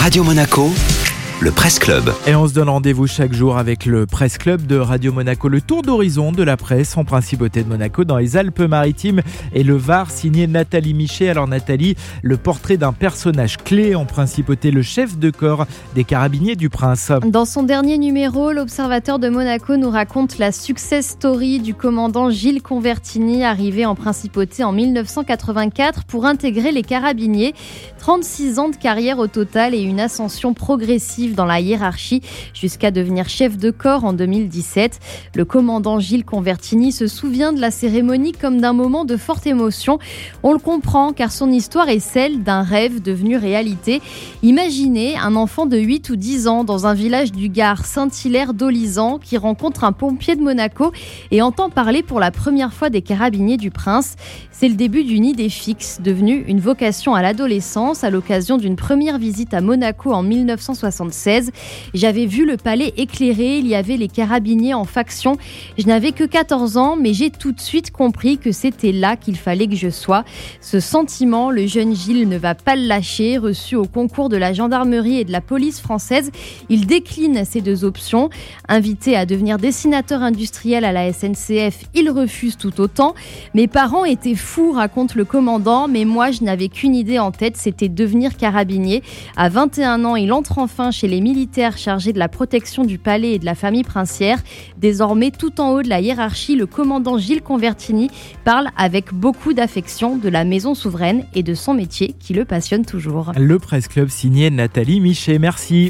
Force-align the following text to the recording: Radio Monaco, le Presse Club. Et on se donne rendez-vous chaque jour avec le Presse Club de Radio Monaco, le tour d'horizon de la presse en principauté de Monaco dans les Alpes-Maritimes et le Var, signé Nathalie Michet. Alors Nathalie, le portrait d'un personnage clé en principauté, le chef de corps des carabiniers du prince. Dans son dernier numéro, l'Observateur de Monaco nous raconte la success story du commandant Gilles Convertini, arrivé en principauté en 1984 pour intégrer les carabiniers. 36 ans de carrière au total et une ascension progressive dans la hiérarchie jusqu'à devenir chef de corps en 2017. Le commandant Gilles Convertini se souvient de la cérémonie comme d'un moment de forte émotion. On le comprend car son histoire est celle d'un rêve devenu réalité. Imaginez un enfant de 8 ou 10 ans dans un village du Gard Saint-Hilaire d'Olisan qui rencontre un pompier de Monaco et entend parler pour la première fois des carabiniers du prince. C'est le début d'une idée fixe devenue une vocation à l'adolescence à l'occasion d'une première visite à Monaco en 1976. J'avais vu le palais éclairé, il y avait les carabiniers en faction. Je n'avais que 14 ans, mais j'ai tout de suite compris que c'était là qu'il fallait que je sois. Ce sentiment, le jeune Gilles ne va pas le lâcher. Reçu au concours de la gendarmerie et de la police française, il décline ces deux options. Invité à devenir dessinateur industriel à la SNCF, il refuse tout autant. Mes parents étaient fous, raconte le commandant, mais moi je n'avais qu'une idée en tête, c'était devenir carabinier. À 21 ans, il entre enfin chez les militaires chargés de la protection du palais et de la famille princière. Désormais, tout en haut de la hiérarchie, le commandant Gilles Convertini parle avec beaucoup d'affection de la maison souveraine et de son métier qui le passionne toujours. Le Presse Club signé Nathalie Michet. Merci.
Radio 0.00 0.24
Monaco, 0.24 0.72
le 1.40 1.50
Presse 1.50 1.78
Club. 1.78 2.12
Et 2.26 2.34
on 2.34 2.46
se 2.46 2.52
donne 2.52 2.68
rendez-vous 2.68 3.06
chaque 3.06 3.32
jour 3.32 3.56
avec 3.56 3.86
le 3.86 4.04
Presse 4.04 4.36
Club 4.36 4.66
de 4.66 4.76
Radio 4.76 5.10
Monaco, 5.10 5.48
le 5.48 5.62
tour 5.62 5.80
d'horizon 5.80 6.32
de 6.32 6.42
la 6.42 6.58
presse 6.58 6.98
en 6.98 7.04
principauté 7.04 7.62
de 7.62 7.68
Monaco 7.68 8.04
dans 8.04 8.18
les 8.18 8.36
Alpes-Maritimes 8.36 9.22
et 9.54 9.62
le 9.62 9.74
Var, 9.74 10.10
signé 10.10 10.46
Nathalie 10.46 10.92
Michet. 10.92 11.30
Alors 11.30 11.48
Nathalie, 11.48 11.96
le 12.22 12.36
portrait 12.36 12.76
d'un 12.76 12.92
personnage 12.92 13.56
clé 13.56 13.94
en 13.94 14.04
principauté, 14.04 14.70
le 14.70 14.82
chef 14.82 15.18
de 15.18 15.30
corps 15.30 15.66
des 15.94 16.04
carabiniers 16.04 16.56
du 16.56 16.68
prince. 16.68 17.10
Dans 17.24 17.46
son 17.46 17.62
dernier 17.62 17.96
numéro, 17.96 18.52
l'Observateur 18.52 19.18
de 19.18 19.30
Monaco 19.30 19.78
nous 19.78 19.90
raconte 19.90 20.36
la 20.36 20.52
success 20.52 21.08
story 21.08 21.58
du 21.60 21.72
commandant 21.72 22.28
Gilles 22.28 22.62
Convertini, 22.62 23.44
arrivé 23.44 23.86
en 23.86 23.94
principauté 23.94 24.62
en 24.62 24.72
1984 24.72 26.04
pour 26.04 26.26
intégrer 26.26 26.70
les 26.70 26.82
carabiniers. 26.82 27.54
36 27.98 28.58
ans 28.58 28.68
de 28.68 28.76
carrière 28.76 29.18
au 29.18 29.26
total 29.26 29.74
et 29.74 29.80
une 29.80 30.00
ascension 30.00 30.52
progressive 30.52 31.29
dans 31.34 31.44
la 31.44 31.60
hiérarchie 31.60 32.22
jusqu'à 32.54 32.90
devenir 32.90 33.28
chef 33.28 33.56
de 33.56 33.70
corps 33.70 34.04
en 34.04 34.12
2017. 34.12 34.98
Le 35.34 35.44
commandant 35.44 35.98
Gilles 36.00 36.24
Convertini 36.24 36.92
se 36.92 37.06
souvient 37.06 37.52
de 37.52 37.60
la 37.60 37.70
cérémonie 37.70 38.32
comme 38.32 38.60
d'un 38.60 38.72
moment 38.72 39.04
de 39.04 39.16
forte 39.16 39.46
émotion. 39.46 39.98
On 40.42 40.52
le 40.52 40.58
comprend 40.58 41.12
car 41.12 41.32
son 41.32 41.50
histoire 41.50 41.88
est 41.88 42.00
celle 42.00 42.42
d'un 42.42 42.62
rêve 42.62 43.02
devenu 43.02 43.36
réalité. 43.36 44.00
Imaginez 44.42 45.16
un 45.16 45.36
enfant 45.36 45.66
de 45.66 45.76
8 45.78 46.10
ou 46.10 46.16
10 46.16 46.48
ans 46.48 46.64
dans 46.64 46.86
un 46.86 46.94
village 46.94 47.32
du 47.32 47.48
Gard 47.48 47.84
Saint-Hilaire 47.84 48.54
d'Olisan 48.54 49.18
qui 49.18 49.36
rencontre 49.36 49.84
un 49.84 49.92
pompier 49.92 50.36
de 50.36 50.42
Monaco 50.42 50.92
et 51.30 51.42
entend 51.42 51.70
parler 51.70 52.02
pour 52.02 52.20
la 52.20 52.30
première 52.30 52.72
fois 52.72 52.90
des 52.90 53.02
carabiniers 53.02 53.56
du 53.56 53.70
prince. 53.70 54.16
C'est 54.50 54.68
le 54.68 54.74
début 54.74 55.04
d'une 55.04 55.24
idée 55.24 55.48
fixe 55.48 56.00
devenue 56.02 56.44
une 56.46 56.60
vocation 56.60 57.14
à 57.14 57.22
l'adolescence 57.22 58.04
à 58.04 58.10
l'occasion 58.10 58.58
d'une 58.58 58.76
première 58.76 59.18
visite 59.18 59.54
à 59.54 59.60
Monaco 59.60 60.12
en 60.12 60.22
1976. 61.20 61.50
J'avais 61.94 62.26
vu 62.26 62.46
le 62.46 62.56
palais 62.56 62.92
éclairé, 62.96 63.58
il 63.58 63.66
y 63.66 63.74
avait 63.74 63.96
les 63.96 64.08
carabiniers 64.08 64.74
en 64.74 64.84
faction. 64.84 65.36
Je 65.78 65.86
n'avais 65.86 66.12
que 66.12 66.24
14 66.24 66.76
ans, 66.76 66.96
mais 66.96 67.12
j'ai 67.12 67.30
tout 67.30 67.52
de 67.52 67.60
suite 67.60 67.90
compris 67.90 68.38
que 68.38 68.52
c'était 68.52 68.92
là 68.92 69.16
qu'il 69.16 69.36
fallait 69.36 69.66
que 69.66 69.76
je 69.76 69.90
sois. 69.90 70.24
Ce 70.60 70.80
sentiment, 70.80 71.50
le 71.50 71.66
jeune 71.66 71.94
Gilles 71.94 72.28
ne 72.28 72.38
va 72.38 72.54
pas 72.54 72.76
le 72.76 72.86
lâcher. 72.86 73.38
Reçu 73.38 73.76
au 73.76 73.84
concours 73.84 74.28
de 74.28 74.36
la 74.36 74.52
gendarmerie 74.52 75.18
et 75.18 75.24
de 75.24 75.32
la 75.32 75.40
police 75.40 75.80
française, 75.80 76.30
il 76.68 76.86
décline 76.86 77.44
ces 77.44 77.60
deux 77.60 77.84
options. 77.84 78.30
Invité 78.68 79.16
à 79.16 79.26
devenir 79.26 79.58
dessinateur 79.58 80.22
industriel 80.22 80.84
à 80.84 80.92
la 80.92 81.12
SNCF, 81.12 81.84
il 81.94 82.10
refuse 82.10 82.56
tout 82.56 82.80
autant. 82.80 83.14
Mes 83.54 83.66
parents 83.66 84.04
étaient 84.04 84.34
fous, 84.34 84.72
raconte 84.72 85.14
le 85.14 85.24
commandant, 85.24 85.88
mais 85.88 86.04
moi 86.04 86.30
je 86.30 86.44
n'avais 86.44 86.68
qu'une 86.68 86.94
idée 86.94 87.18
en 87.18 87.30
tête, 87.30 87.56
c'était 87.56 87.88
devenir 87.88 88.36
carabinier. 88.36 89.02
À 89.36 89.48
21 89.48 90.04
ans, 90.04 90.16
il 90.16 90.32
entre 90.32 90.58
enfin 90.58 90.90
chez 91.00 91.08
les 91.08 91.22
militaires 91.22 91.78
chargés 91.78 92.12
de 92.12 92.18
la 92.18 92.28
protection 92.28 92.84
du 92.84 92.98
palais 92.98 93.32
et 93.32 93.38
de 93.38 93.46
la 93.46 93.54
famille 93.54 93.84
princière. 93.84 94.38
Désormais, 94.76 95.30
tout 95.30 95.58
en 95.58 95.70
haut 95.70 95.82
de 95.82 95.88
la 95.88 96.02
hiérarchie, 96.02 96.56
le 96.56 96.66
commandant 96.66 97.16
Gilles 97.16 97.40
Convertini 97.40 98.10
parle 98.44 98.68
avec 98.76 99.14
beaucoup 99.14 99.54
d'affection 99.54 100.18
de 100.18 100.28
la 100.28 100.44
maison 100.44 100.74
souveraine 100.74 101.24
et 101.34 101.42
de 101.42 101.54
son 101.54 101.72
métier 101.72 102.14
qui 102.18 102.34
le 102.34 102.44
passionne 102.44 102.84
toujours. 102.84 103.32
Le 103.38 103.58
Presse 103.58 103.88
Club 103.88 104.10
signé 104.10 104.50
Nathalie 104.50 105.00
Michet. 105.00 105.38
Merci. 105.38 105.88